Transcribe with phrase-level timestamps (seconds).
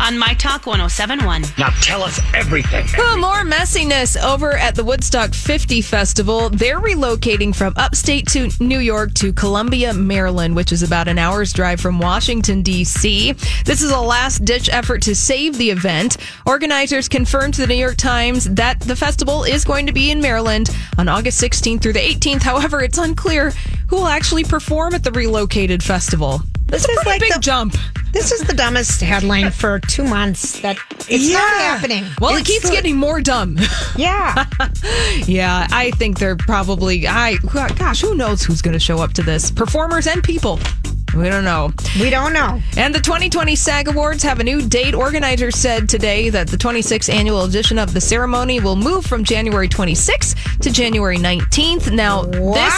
[0.00, 1.44] on My Talk 1071.
[1.58, 2.86] Now tell us everything.
[2.98, 6.48] Oh, more messiness over at the Woodstock 50 Festival.
[6.48, 11.52] They're relocating from upstate to New York to Columbia, Maryland, which is about an hour's
[11.52, 13.32] drive from Washington, D.C.
[13.64, 16.16] This is a last ditch effort to save the event.
[16.46, 20.20] Organizers confirmed to the New York Times that the festival is going to be in
[20.20, 22.42] Maryland on August 16th through the 18th.
[22.42, 23.50] However, it's unclear
[23.88, 26.40] who will actually perform at the relocated festival.
[26.66, 27.76] This is a pretty big the, jump.
[28.12, 30.60] This is the dumbest headline for two months.
[30.60, 30.76] That
[31.08, 31.38] it's Yeah.
[31.38, 32.04] not happening.
[32.20, 33.56] Well, it keeps the- getting more dumb.
[33.96, 34.46] Yeah,
[35.26, 37.06] Yeah, I think they're probably.
[37.06, 37.36] I
[37.76, 39.50] gosh, who knows who's going to show up to this?
[39.50, 40.58] Performers and people.
[41.16, 41.72] We don't know.
[42.00, 42.62] we don't know.
[42.76, 44.94] And the 2020 SAG Awards have a new date.
[44.94, 49.68] Organizers said today that the 26th annual edition of the ceremony will move from January
[49.68, 51.90] 26th to January 19th.
[51.92, 52.54] Now, What?
[52.54, 52.74] this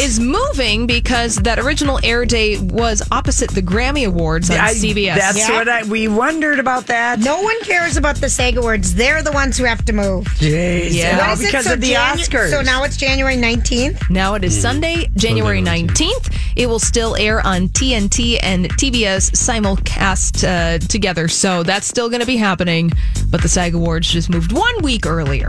[0.00, 5.14] is moving because that original air date was opposite the Grammy Awards on I- CBS.
[5.16, 5.52] That's Yeah.
[5.58, 7.18] what I we wondered about that.
[7.20, 8.94] No one cares about the SAG Awards.
[8.94, 10.24] They're the ones who have to move.
[10.38, 10.92] Jeez.
[10.94, 11.10] Yeah.
[11.10, 11.46] And What it?
[11.46, 12.50] because So of the Janu- Oscars.
[12.50, 14.08] So now it's January 19th.
[14.10, 14.60] Now it is hmm.
[14.62, 16.30] Sunday, January 19th.
[16.60, 21.26] It will still air on TNT and TBS simulcast uh, together.
[21.26, 22.92] So that's still going to be happening.
[23.30, 25.48] But the SAG Awards just moved one week earlier.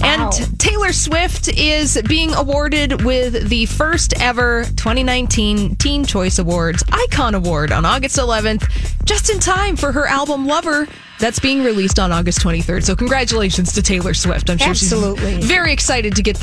[0.00, 0.30] Wow.
[0.32, 7.36] And Taylor Swift is being awarded with the first ever 2019 Teen Choice Awards Icon
[7.36, 10.88] Award on August 11th, just in time for her album Lover.
[11.18, 12.84] That's being released on August 23rd.
[12.84, 14.50] So, congratulations to Taylor Swift.
[14.50, 15.36] I'm sure Absolutely.
[15.36, 16.36] she's very excited to get that.